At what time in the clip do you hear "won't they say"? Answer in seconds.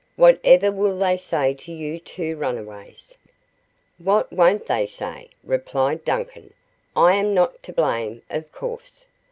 4.33-5.29